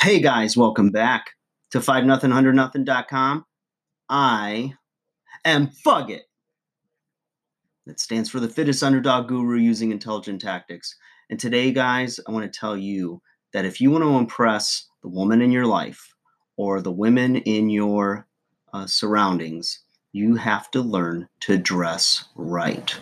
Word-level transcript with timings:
Hey 0.00 0.20
guys, 0.20 0.56
welcome 0.56 0.90
back 0.90 1.32
to 1.72 1.80
5 1.80 2.04
nothing 2.04 2.30
100 2.30 2.54
nothing.com. 2.54 3.44
I 4.08 4.74
am 5.44 5.66
Fug 5.66 6.12
It. 6.12 6.22
That 7.84 7.98
stands 7.98 8.30
for 8.30 8.38
the 8.38 8.48
fittest 8.48 8.84
underdog 8.84 9.26
guru 9.26 9.58
using 9.58 9.90
intelligent 9.90 10.40
tactics. 10.40 10.94
And 11.30 11.40
today, 11.40 11.72
guys, 11.72 12.20
I 12.28 12.30
want 12.30 12.50
to 12.50 12.58
tell 12.60 12.76
you 12.76 13.20
that 13.52 13.64
if 13.64 13.80
you 13.80 13.90
want 13.90 14.04
to 14.04 14.16
impress 14.16 14.88
the 15.02 15.08
woman 15.08 15.42
in 15.42 15.50
your 15.50 15.66
life 15.66 16.14
or 16.56 16.80
the 16.80 16.92
women 16.92 17.34
in 17.34 17.68
your 17.68 18.28
uh, 18.72 18.86
surroundings, 18.86 19.80
you 20.12 20.36
have 20.36 20.70
to 20.70 20.80
learn 20.80 21.28
to 21.40 21.58
dress 21.58 22.24
right. 22.36 22.96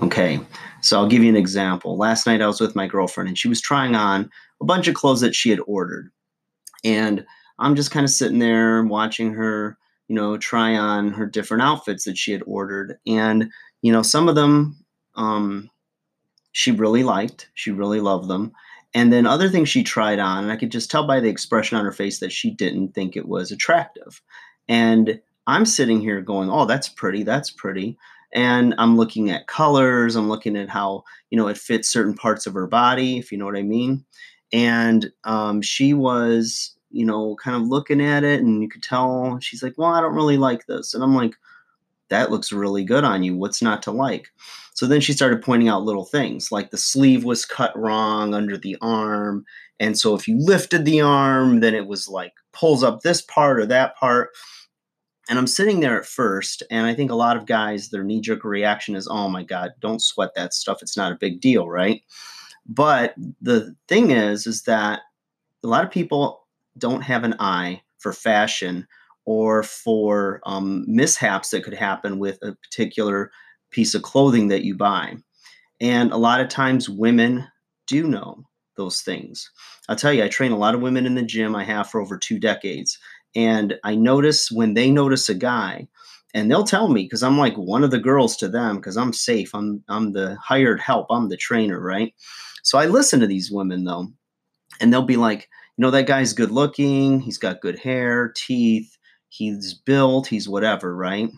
Okay, 0.00 0.38
so 0.82 0.98
I'll 0.98 1.08
give 1.08 1.22
you 1.22 1.30
an 1.30 1.36
example. 1.36 1.96
Last 1.96 2.26
night 2.26 2.42
I 2.42 2.46
was 2.46 2.60
with 2.60 2.76
my 2.76 2.86
girlfriend 2.86 3.28
and 3.28 3.38
she 3.38 3.48
was 3.48 3.62
trying 3.62 3.94
on 3.94 4.30
a 4.60 4.66
bunch 4.66 4.86
of 4.86 4.94
clothes 4.94 5.22
that 5.22 5.34
she 5.34 5.48
had 5.48 5.60
ordered. 5.66 6.10
And 6.84 7.24
I'm 7.58 7.76
just 7.76 7.90
kind 7.90 8.04
of 8.04 8.10
sitting 8.10 8.38
there 8.38 8.82
watching 8.84 9.32
her, 9.34 9.78
you 10.08 10.16
know, 10.16 10.36
try 10.36 10.76
on 10.76 11.12
her 11.12 11.26
different 11.26 11.62
outfits 11.62 12.04
that 12.04 12.18
she 12.18 12.32
had 12.32 12.42
ordered. 12.46 12.98
And, 13.06 13.50
you 13.82 13.92
know, 13.92 14.02
some 14.02 14.28
of 14.28 14.34
them 14.34 14.82
um, 15.14 15.70
she 16.52 16.70
really 16.70 17.02
liked, 17.02 17.50
she 17.54 17.70
really 17.70 18.00
loved 18.00 18.28
them. 18.28 18.52
And 18.94 19.12
then 19.12 19.26
other 19.26 19.48
things 19.48 19.70
she 19.70 19.82
tried 19.82 20.18
on, 20.18 20.44
and 20.44 20.52
I 20.52 20.56
could 20.56 20.70
just 20.70 20.90
tell 20.90 21.06
by 21.06 21.18
the 21.18 21.28
expression 21.28 21.78
on 21.78 21.84
her 21.84 21.92
face 21.92 22.20
that 22.20 22.32
she 22.32 22.50
didn't 22.50 22.94
think 22.94 23.16
it 23.16 23.26
was 23.26 23.50
attractive. 23.50 24.20
And 24.68 25.18
I'm 25.46 25.64
sitting 25.64 26.00
here 26.00 26.20
going, 26.20 26.50
oh, 26.50 26.66
that's 26.66 26.90
pretty, 26.90 27.22
that's 27.22 27.50
pretty. 27.50 27.96
And 28.34 28.74
I'm 28.78 28.96
looking 28.96 29.30
at 29.30 29.46
colors, 29.46 30.14
I'm 30.14 30.28
looking 30.28 30.56
at 30.56 30.68
how, 30.68 31.04
you 31.30 31.38
know, 31.38 31.48
it 31.48 31.58
fits 31.58 31.88
certain 31.88 32.14
parts 32.14 32.46
of 32.46 32.54
her 32.54 32.66
body, 32.66 33.18
if 33.18 33.32
you 33.32 33.38
know 33.38 33.46
what 33.46 33.56
I 33.56 33.62
mean. 33.62 34.04
And 34.52 35.10
um, 35.24 35.62
she 35.62 35.94
was, 35.94 36.74
you 36.90 37.06
know, 37.06 37.36
kind 37.42 37.56
of 37.56 37.68
looking 37.68 38.02
at 38.02 38.24
it, 38.24 38.40
and 38.40 38.62
you 38.62 38.68
could 38.68 38.82
tell 38.82 39.38
she's 39.40 39.62
like, 39.62 39.74
well, 39.78 39.88
I 39.88 40.00
don't 40.00 40.14
really 40.14 40.36
like 40.36 40.66
this. 40.66 40.94
And 40.94 41.02
I'm 41.02 41.14
like, 41.14 41.34
that 42.10 42.30
looks 42.30 42.52
really 42.52 42.84
good 42.84 43.04
on 43.04 43.22
you. 43.22 43.34
What's 43.34 43.62
not 43.62 43.82
to 43.84 43.90
like? 43.90 44.28
So 44.74 44.86
then 44.86 45.00
she 45.00 45.12
started 45.12 45.42
pointing 45.42 45.68
out 45.68 45.84
little 45.84 46.04
things 46.04 46.52
like 46.52 46.70
the 46.70 46.76
sleeve 46.76 47.24
was 47.24 47.44
cut 47.44 47.76
wrong 47.78 48.34
under 48.34 48.56
the 48.56 48.76
arm. 48.80 49.44
And 49.80 49.98
so 49.98 50.14
if 50.14 50.28
you 50.28 50.38
lifted 50.38 50.84
the 50.84 51.00
arm, 51.00 51.60
then 51.60 51.74
it 51.74 51.86
was 51.86 52.08
like 52.08 52.32
pulls 52.52 52.82
up 52.82 53.00
this 53.00 53.22
part 53.22 53.58
or 53.58 53.66
that 53.66 53.96
part. 53.96 54.30
And 55.28 55.38
I'm 55.38 55.46
sitting 55.46 55.80
there 55.80 55.98
at 55.98 56.06
first, 56.06 56.62
and 56.70 56.86
I 56.86 56.94
think 56.94 57.10
a 57.10 57.14
lot 57.16 57.36
of 57.36 57.46
guys, 57.46 57.88
their 57.88 58.02
knee 58.02 58.20
jerk 58.20 58.44
reaction 58.44 58.96
is, 58.96 59.08
oh 59.08 59.28
my 59.28 59.44
God, 59.44 59.70
don't 59.80 60.02
sweat 60.02 60.30
that 60.34 60.52
stuff. 60.52 60.82
It's 60.82 60.96
not 60.96 61.12
a 61.12 61.18
big 61.18 61.40
deal, 61.40 61.68
right? 61.68 62.02
But 62.66 63.14
the 63.40 63.74
thing 63.88 64.10
is, 64.10 64.46
is 64.46 64.62
that 64.62 65.00
a 65.64 65.68
lot 65.68 65.84
of 65.84 65.90
people 65.90 66.46
don't 66.78 67.02
have 67.02 67.24
an 67.24 67.34
eye 67.38 67.82
for 67.98 68.12
fashion 68.12 68.86
or 69.24 69.62
for 69.62 70.40
um, 70.44 70.84
mishaps 70.88 71.50
that 71.50 71.64
could 71.64 71.74
happen 71.74 72.18
with 72.18 72.38
a 72.42 72.54
particular 72.54 73.30
piece 73.70 73.94
of 73.94 74.02
clothing 74.02 74.48
that 74.48 74.64
you 74.64 74.76
buy. 74.76 75.16
And 75.80 76.12
a 76.12 76.16
lot 76.16 76.40
of 76.40 76.48
times 76.48 76.88
women 76.88 77.46
do 77.86 78.06
know 78.06 78.44
those 78.76 79.00
things. 79.00 79.50
I'll 79.88 79.96
tell 79.96 80.12
you, 80.12 80.24
I 80.24 80.28
train 80.28 80.52
a 80.52 80.58
lot 80.58 80.74
of 80.74 80.80
women 80.80 81.06
in 81.06 81.14
the 81.14 81.22
gym. 81.22 81.54
I 81.54 81.64
have 81.64 81.90
for 81.90 82.00
over 82.00 82.16
two 82.18 82.38
decades. 82.38 82.98
And 83.34 83.74
I 83.84 83.94
notice 83.94 84.50
when 84.50 84.74
they 84.74 84.90
notice 84.90 85.28
a 85.28 85.34
guy, 85.34 85.88
and 86.34 86.50
they'll 86.50 86.64
tell 86.64 86.88
me 86.88 87.02
because 87.02 87.22
I'm 87.22 87.38
like 87.38 87.54
one 87.56 87.84
of 87.84 87.90
the 87.90 87.98
girls 87.98 88.36
to 88.38 88.48
them 88.48 88.76
because 88.76 88.96
I'm 88.96 89.12
safe. 89.12 89.54
I'm 89.54 89.84
I'm 89.88 90.12
the 90.12 90.36
hired 90.36 90.80
help. 90.80 91.06
I'm 91.10 91.28
the 91.28 91.36
trainer, 91.36 91.80
right? 91.80 92.14
So 92.62 92.78
I 92.78 92.86
listen 92.86 93.20
to 93.20 93.26
these 93.26 93.50
women 93.50 93.84
though, 93.84 94.08
and 94.80 94.92
they'll 94.92 95.02
be 95.02 95.16
like, 95.16 95.48
you 95.76 95.82
know, 95.82 95.90
that 95.90 96.06
guy's 96.06 96.32
good 96.32 96.50
looking. 96.50 97.20
He's 97.20 97.38
got 97.38 97.60
good 97.60 97.78
hair, 97.78 98.32
teeth. 98.36 98.96
He's 99.28 99.74
built. 99.74 100.26
He's 100.26 100.48
whatever, 100.48 100.94
right? 100.94 101.30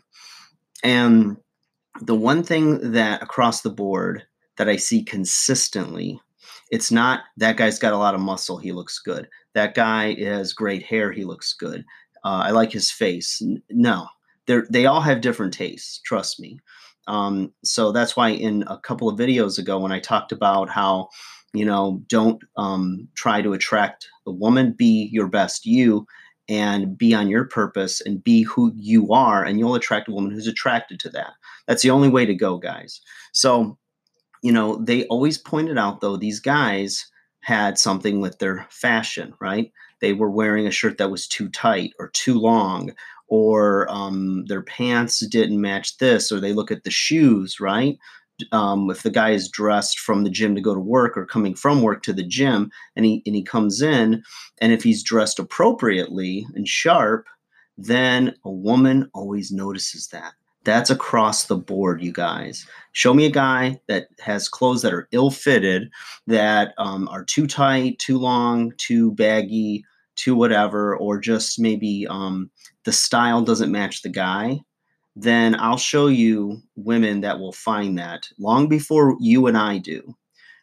And 0.83 1.37
the 2.01 2.15
one 2.15 2.43
thing 2.43 2.93
that 2.93 3.23
across 3.23 3.63
the 3.63 3.71
board 3.71 4.25
that 4.57 4.69
I 4.69 4.77
see 4.77 5.03
consistently, 5.03 6.21
it's 6.71 6.91
not 6.91 7.21
that 7.37 7.57
guy's 7.57 7.79
got 7.79 7.93
a 7.93 7.99
lot 7.99 8.15
of 8.15 8.21
muscle. 8.21 8.59
He 8.59 8.73
looks 8.73 8.99
good. 8.99 9.29
That 9.55 9.75
guy 9.75 10.15
has 10.15 10.53
great 10.53 10.83
hair. 10.83 11.13
He 11.13 11.25
looks 11.25 11.53
good. 11.53 11.85
Uh, 12.25 12.43
I 12.47 12.51
like 12.51 12.73
his 12.73 12.91
face. 12.91 13.41
No, 13.71 14.09
they 14.47 14.61
they 14.71 14.87
all 14.87 15.01
have 15.01 15.21
different 15.21 15.55
tastes. 15.55 16.01
Trust 16.05 16.41
me. 16.41 16.59
Um, 17.07 17.53
so 17.63 17.93
that's 17.93 18.17
why 18.17 18.31
in 18.31 18.65
a 18.67 18.79
couple 18.79 19.09
of 19.09 19.19
videos 19.19 19.59
ago, 19.59 19.79
when 19.79 19.93
I 19.93 20.01
talked 20.01 20.33
about 20.33 20.69
how, 20.69 21.09
you 21.53 21.65
know, 21.65 22.03
don't 22.09 22.43
um, 22.57 23.09
try 23.15 23.43
to 23.43 23.53
attract 23.53 24.09
the 24.25 24.33
woman, 24.33 24.73
be 24.73 25.09
your 25.13 25.29
best 25.29 25.67
you 25.67 26.07
and 26.49 26.99
be 26.99 27.15
on 27.15 27.29
your 27.29 27.45
purpose 27.45 28.01
and 28.01 28.23
be 28.23 28.43
who 28.43 28.73
you 28.75 29.13
are, 29.13 29.45
and 29.45 29.59
you'll 29.59 29.75
attract 29.75 30.09
a 30.09 30.13
woman 30.13 30.31
who's 30.31 30.47
attracted 30.47 31.01
to 31.01 31.09
that. 31.11 31.33
That's 31.67 31.83
the 31.83 31.91
only 31.91 32.09
way 32.09 32.27
to 32.27 32.35
go, 32.35 32.59
guys. 32.59 33.01
So, 33.33 33.79
you 34.43 34.53
know, 34.53 34.77
they 34.85 35.07
always 35.07 35.39
pointed 35.39 35.79
out, 35.79 36.01
though, 36.01 36.17
these 36.17 36.41
guys 36.41 37.07
had 37.41 37.79
something 37.79 38.21
with 38.21 38.39
their 38.39 38.67
fashion, 38.71 39.33
right? 39.41 39.71
They 40.01 40.13
were 40.13 40.31
wearing 40.31 40.67
a 40.67 40.71
shirt 40.71 40.99
that 40.99 41.11
was 41.11 41.27
too 41.27 41.49
tight 41.49 41.93
or 41.99 42.11
too 42.11 42.39
long 42.39 42.93
or 43.29 43.91
um, 43.91 44.45
their 44.47 44.63
pants 44.63 45.25
didn't 45.27 45.61
match 45.61 45.99
this, 45.99 46.31
or 46.31 46.41
they 46.41 46.53
look 46.53 46.71
at 46.71 46.85
the 46.85 46.91
shoes, 46.91 47.61
right? 47.61 47.99
Um, 48.53 48.91
if 48.91 49.03
the 49.03 49.11
guy 49.11 49.31
is 49.31 49.49
dressed 49.49 50.01
from 50.01 50.25
the 50.25 50.31
gym 50.31 50.55
to 50.55 50.61
go 50.61 50.75
to 50.75 50.81
work 50.81 51.17
or 51.17 51.25
coming 51.25 51.55
from 51.55 51.83
work 51.83 52.03
to 52.03 52.13
the 52.13 52.25
gym 52.25 52.71
and 52.97 53.05
he 53.05 53.23
and 53.27 53.37
he 53.37 53.45
comes 53.45 53.81
in 53.81 54.25
and 54.61 54.73
if 54.73 54.83
he's 54.83 55.05
dressed 55.05 55.39
appropriately 55.39 56.45
and 56.57 56.67
sharp 56.67 57.27
then 57.79 58.35
a 58.45 58.51
woman 58.51 59.09
always 59.15 59.53
notices 59.53 60.09
that 60.09 60.33
that's 60.65 60.91
across 60.91 61.45
the 61.45 61.57
board 61.57 62.03
you 62.03 62.11
guys 62.11 62.67
show 62.91 63.15
me 63.15 63.25
a 63.25 63.31
guy 63.31 63.81
that 63.87 64.09
has 64.19 64.49
clothes 64.49 64.83
that 64.83 64.93
are 64.93 65.09
ill-fitted 65.13 65.89
that 66.27 66.75
um, 66.77 67.07
are 67.09 67.25
too 67.25 67.47
tight 67.47 67.97
too 68.01 68.19
long 68.19 68.73
too 68.79 69.13
baggy 69.13 69.85
too 70.17 70.35
whatever 70.35 70.97
or 70.97 71.19
just 71.19 71.59
maybe 71.59 72.07
um, 72.09 72.51
the 72.85 72.93
style 72.93 73.43
doesn't 73.43 73.73
match 73.73 74.03
the 74.03 74.09
guy, 74.09 74.61
then 75.17 75.55
I'll 75.61 75.77
show 75.77 76.09
you 76.09 76.61
women 76.77 77.21
that 77.21 77.39
will 77.39 77.53
find 77.53 77.99
that 77.99 78.29
long 78.39 78.69
before 78.69 79.17
you 79.21 79.47
and 79.47 79.57
I 79.57 79.79
do. 79.79 80.17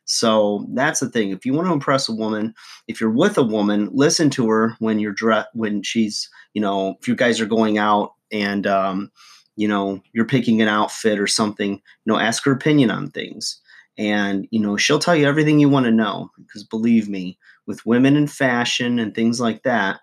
So 0.05 0.65
that's 0.73 0.99
the 0.99 1.09
thing. 1.09 1.29
If 1.31 1.45
you 1.45 1.53
want 1.53 1.67
to 1.67 1.73
impress 1.73 2.09
a 2.09 2.13
woman, 2.13 2.53
if 2.87 2.99
you're 2.99 3.09
with 3.09 3.37
a 3.37 3.43
woman, 3.43 3.89
listen 3.93 4.29
to 4.31 4.49
her 4.49 4.75
when 4.79 4.99
you're 4.99 5.13
dressed, 5.13 5.49
when 5.53 5.83
she's, 5.83 6.29
you 6.53 6.61
know, 6.61 6.97
if 6.99 7.07
you 7.07 7.15
guys 7.15 7.39
are 7.39 7.45
going 7.45 7.77
out 7.77 8.13
and, 8.31 8.67
um, 8.67 9.11
you 9.55 9.67
know, 9.67 10.01
you're 10.11 10.25
picking 10.25 10.61
an 10.61 10.67
outfit 10.67 11.19
or 11.19 11.27
something, 11.27 11.73
you 11.73 11.79
know, 12.05 12.17
ask 12.17 12.43
her 12.43 12.51
opinion 12.51 12.91
on 12.91 13.09
things. 13.11 13.60
And, 13.97 14.47
you 14.51 14.59
know, 14.59 14.77
she'll 14.77 14.99
tell 14.99 15.15
you 15.15 15.27
everything 15.27 15.59
you 15.59 15.69
want 15.69 15.85
to 15.85 15.91
know 15.91 16.31
because 16.37 16.63
believe 16.63 17.09
me, 17.09 17.37
with 17.67 17.85
women 17.85 18.15
in 18.15 18.27
fashion 18.27 18.99
and 18.99 19.13
things 19.13 19.39
like 19.39 19.63
that, 19.63 19.99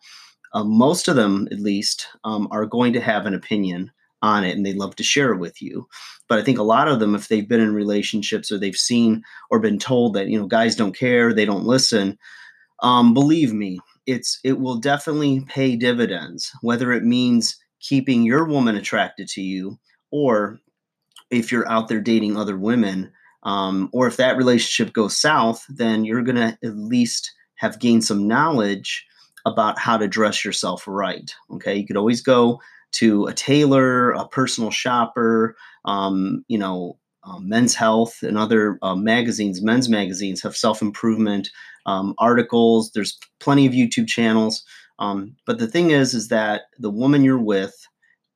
uh, 0.53 0.65
most 0.65 1.09
of 1.09 1.17
them, 1.17 1.49
at 1.51 1.61
least, 1.61 2.07
um, 2.25 2.49
are 2.51 2.67
going 2.67 2.93
to 2.93 3.01
have 3.01 3.27
an 3.27 3.35
opinion 3.35 3.91
on 4.23 4.45
it 4.45 4.57
and 4.57 4.65
they 4.65 4.73
love 4.73 4.97
to 4.97 5.03
share 5.03 5.33
it 5.33 5.39
with 5.39 5.61
you. 5.63 5.87
But 6.29 6.39
I 6.39 6.43
think 6.43 6.59
a 6.59 6.65
lot 6.65 6.89
of 6.89 7.01
them, 7.01 7.15
if 7.15 7.29
they've 7.29 7.49
been 7.49 7.61
in 7.61 7.75
relationships 7.75 8.51
or 8.51 8.59
they've 8.59 8.77
seen 8.77 9.23
or 9.51 9.59
been 9.59 9.79
told 9.79 10.15
that, 10.15 10.29
you 10.29 10.39
know, 10.39 10.47
guys 10.47 10.77
don't 10.77 10.97
care, 10.97 11.33
they 11.33 11.45
don't 11.45 11.65
listen, 11.65 12.19
um, 12.81 13.15
believe 13.15 13.53
me, 13.53 13.79
it's 14.07 14.41
it 14.45 14.59
will 14.61 14.77
definitely 14.77 15.45
pay 15.49 15.77
dividends, 15.77 16.51
whether 16.63 16.93
it 16.93 17.05
means 17.05 17.57
keeping 17.81 18.23
your 18.23 18.45
woman 18.45 18.77
attracted 18.77 19.29
to 19.29 19.43
you 19.43 19.79
or 20.11 20.59
if 21.31 21.53
you're 21.53 21.69
out 21.69 21.89
there 21.89 22.01
dating 22.01 22.37
other 22.37 22.57
women, 22.57 23.13
um, 23.43 23.89
or 23.93 24.07
if 24.07 24.17
that 24.17 24.37
relationship 24.37 24.93
goes 24.93 25.17
south, 25.17 25.65
then 25.69 26.05
you're 26.05 26.23
going 26.23 26.37
to 26.37 26.59
at 26.63 26.77
least 26.77 27.33
have 27.57 27.79
gained 27.79 28.05
some 28.05 28.27
knowledge 28.27 29.07
about 29.47 29.79
how 29.79 29.97
to 29.97 30.09
dress 30.09 30.45
yourself 30.45 30.87
right. 30.87 31.33
Okay, 31.53 31.77
you 31.77 31.87
could 31.87 31.97
always 31.97 32.21
go 32.21 32.61
to 32.93 33.27
a 33.27 33.33
tailor, 33.33 34.13
a 34.13 34.27
personal 34.29 34.71
shopper, 34.71 35.57
um, 35.85 36.45
you 36.49 36.59
know, 36.59 36.99
uh, 37.25 37.39
Men's 37.41 37.75
Health 37.75 38.23
and 38.23 38.39
other 38.39 38.79
uh, 38.83 38.95
magazines, 38.95 39.61
men's 39.61 39.89
magazines 39.89 40.43
have 40.43 40.57
self 40.57 40.81
improvement 40.81 41.51
um, 41.87 42.15
articles. 42.19 42.93
There's 42.93 43.19
plenty 43.41 43.67
of 43.67 43.73
YouTube 43.73 44.09
channels. 44.09 44.65
Um, 44.99 45.37
but 45.47 45.59
the 45.59 45.67
thing 45.67 45.91
is, 45.91 46.15
is 46.15 46.29
that 46.29 46.63
the 46.79 46.91
woman 46.91 47.23
you're 47.23 47.39
with 47.39 47.75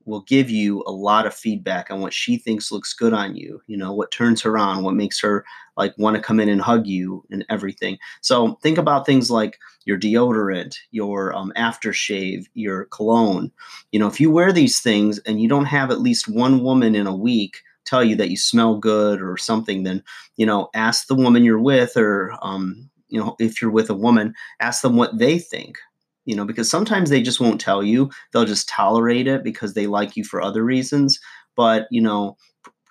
will 0.05 0.23
give 0.23 0.51
you 0.51 0.83
a 0.87 0.93
lot 0.93 1.27
of 1.27 1.35
feedback 1.35 1.91
on 1.91 2.01
what 2.01 2.13
she 2.13 2.37
thinks 2.37 2.73
looks 2.73 2.93
good 2.93 3.13
on 3.13 3.37
you 3.37 3.61
you 3.67 3.77
know 3.77 3.93
what 3.93 4.11
turns 4.11 4.41
her 4.43 4.59
on 4.59 4.83
what 4.83 4.95
makes 4.95 5.21
her 5.21 5.45
like 5.77 5.95
want 5.99 6.17
to 6.17 6.23
come 6.23 6.41
in 6.41 6.49
and 6.49 6.61
hug 6.61 6.87
you 6.87 7.25
and 7.31 7.45
everything. 7.49 7.99
So 8.21 8.57
think 8.63 8.79
about 8.79 9.07
things 9.07 9.31
like 9.31 9.59
your 9.85 9.99
deodorant 9.99 10.77
your 10.91 11.35
um, 11.35 11.53
aftershave 11.57 12.47
your 12.55 12.87
cologne. 12.87 13.51
You 13.91 14.01
know 14.01 14.07
if 14.07 14.21
you 14.21 14.31
wear 14.31 14.53
these 14.53 14.81
things 14.81 15.19
and 15.21 15.41
you 15.41 15.49
don't 15.49 15.67
have 15.67 15.91
at 15.91 16.01
least 16.01 16.29
one 16.29 16.63
woman 16.63 16.95
in 16.95 17.07
a 17.07 17.17
week 17.17 17.59
tell 17.85 18.05
you 18.05 18.15
that 18.17 18.31
you 18.31 18.37
smell 18.37 18.77
good 18.77 19.21
or 19.21 19.37
something 19.37 19.83
then 19.83 20.03
you 20.37 20.47
know 20.47 20.69
ask 20.75 21.09
the 21.09 21.15
woman 21.15 21.45
you're 21.45 21.61
with 21.61 21.97
or 21.97 22.33
um, 22.43 22.89
you 23.09 23.21
know 23.21 23.35
if 23.39 23.61
you're 23.61 23.71
with 23.71 23.91
a 23.91 23.95
woman 23.95 24.33
ask 24.61 24.83
them 24.83 24.97
what 24.97 25.19
they 25.19 25.39
think 25.39 25.77
you 26.25 26.37
know, 26.37 26.45
because 26.45 26.71
sometimes 26.71 27.11
they 27.11 27.23
just 27.23 27.41
won't 27.41 27.61
tell 27.61 27.83
you. 27.83 28.11
They'll 28.33 28.45
just 28.45 28.69
tolerate 28.69 29.27
it 29.27 29.43
because 29.43 29.75
they 29.75 29.87
like 29.87 30.17
you 30.17 30.25
for 30.25 30.41
other 30.41 30.65
reasons. 30.65 31.19
But, 31.57 31.87
you 31.91 32.01
know, 32.01 32.37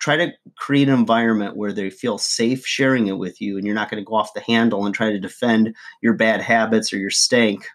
try 0.00 0.16
to 0.16 0.32
create 0.58 0.88
an 0.88 0.94
environment 0.94 1.56
where 1.56 1.72
they 1.72 1.88
feel 1.88 2.18
safe 2.18 2.66
sharing 2.66 3.06
it 3.06 3.18
with 3.18 3.40
you 3.40 3.56
and 3.56 3.64
you're 3.64 3.74
not 3.74 3.90
going 3.90 4.02
to 4.02 4.08
go 4.08 4.16
off 4.16 4.34
the 4.34 4.40
handle 4.40 4.84
and 4.84 4.94
try 4.94 5.10
to 5.10 5.20
defend 5.20 5.74
your 6.02 6.14
bad 6.14 6.40
habits 6.40 6.92
or 6.92 6.98
your 6.98 7.10
stank. 7.10 7.66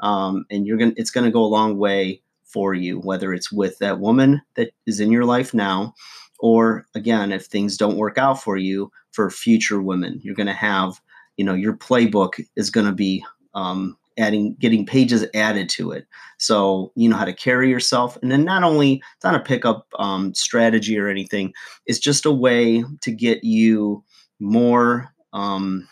Um, 0.00 0.44
and 0.50 0.66
you're 0.66 0.78
going 0.78 0.94
to, 0.94 1.00
it's 1.00 1.10
going 1.10 1.24
to 1.24 1.32
go 1.32 1.44
a 1.44 1.46
long 1.46 1.76
way 1.76 2.22
for 2.44 2.74
you, 2.74 3.00
whether 3.00 3.34
it's 3.34 3.50
with 3.50 3.78
that 3.78 3.98
woman 3.98 4.40
that 4.54 4.70
is 4.86 5.00
in 5.00 5.10
your 5.10 5.24
life 5.24 5.52
now, 5.52 5.92
or 6.38 6.86
again, 6.94 7.32
if 7.32 7.46
things 7.46 7.76
don't 7.76 7.96
work 7.96 8.18
out 8.18 8.40
for 8.40 8.56
you 8.56 8.90
for 9.12 9.28
future 9.30 9.82
women, 9.82 10.20
you're 10.22 10.34
going 10.36 10.46
to 10.46 10.52
have, 10.52 11.00
you 11.36 11.44
know, 11.44 11.54
your 11.54 11.76
playbook 11.76 12.40
is 12.54 12.70
going 12.70 12.86
to 12.86 12.92
be 12.92 13.24
um, 13.54 13.96
adding 14.18 14.56
getting 14.58 14.86
pages 14.86 15.26
added 15.34 15.68
to 15.70 15.92
it. 15.92 16.06
So 16.38 16.92
you 16.94 17.08
know 17.08 17.16
how 17.16 17.24
to 17.24 17.32
carry 17.32 17.70
yourself. 17.70 18.18
And 18.22 18.30
then 18.30 18.44
not 18.44 18.62
only 18.62 19.02
it's 19.14 19.24
not 19.24 19.34
a 19.34 19.40
pickup 19.40 19.86
um, 19.98 20.34
strategy 20.34 20.98
or 20.98 21.08
anything. 21.08 21.52
It's 21.86 21.98
just 21.98 22.26
a 22.26 22.32
way 22.32 22.84
to 23.00 23.10
get 23.10 23.44
you 23.44 24.04
more 24.40 25.12
um, 25.32 25.88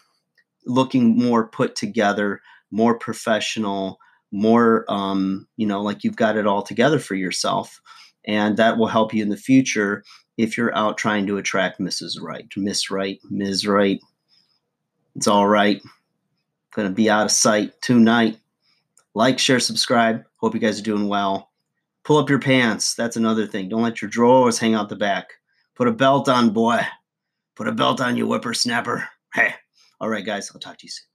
looking 0.66 1.18
more 1.18 1.48
put 1.48 1.74
together 1.74 2.40
more 2.70 2.96
professional 2.98 3.98
more 4.30 4.84
um, 4.88 5.46
you 5.56 5.66
know 5.66 5.82
like 5.82 6.04
you've 6.04 6.16
got 6.16 6.36
it 6.36 6.46
all 6.46 6.62
together 6.62 6.98
for 6.98 7.14
yourself. 7.14 7.80
And 8.24 8.56
that 8.56 8.78
will 8.78 8.86
help 8.86 9.12
you 9.12 9.22
in 9.22 9.30
the 9.30 9.36
future 9.36 10.04
if 10.38 10.56
you're 10.56 10.74
out 10.76 10.96
trying 10.96 11.26
to 11.26 11.38
attract 11.38 11.80
mrs 11.80 12.20
right 12.20 12.46
miss 12.56 12.90
right 12.90 13.20
ms. 13.30 13.66
Right. 13.66 14.00
It's 15.14 15.26
all 15.26 15.48
right 15.48 15.82
Going 16.74 16.88
to 16.88 16.94
be 16.94 17.10
out 17.10 17.26
of 17.26 17.32
sight 17.32 17.72
tonight. 17.82 18.38
Like, 19.14 19.38
share, 19.38 19.60
subscribe. 19.60 20.24
Hope 20.36 20.54
you 20.54 20.60
guys 20.60 20.80
are 20.80 20.84
doing 20.84 21.08
well. 21.08 21.50
Pull 22.04 22.18
up 22.18 22.30
your 22.30 22.38
pants. 22.38 22.94
That's 22.94 23.16
another 23.16 23.46
thing. 23.46 23.68
Don't 23.68 23.82
let 23.82 24.02
your 24.02 24.10
drawers 24.10 24.58
hang 24.58 24.74
out 24.74 24.88
the 24.88 24.96
back. 24.96 25.28
Put 25.76 25.88
a 25.88 25.92
belt 25.92 26.28
on, 26.28 26.50
boy. 26.50 26.80
Put 27.54 27.68
a 27.68 27.72
belt 27.72 28.00
on, 28.00 28.16
you 28.16 28.26
whippersnapper. 28.26 29.06
Hey. 29.34 29.54
All 29.98 30.10
right, 30.10 30.26
guys. 30.26 30.50
I'll 30.52 30.60
talk 30.60 30.76
to 30.76 30.86
you 30.86 30.90
soon. 30.90 31.11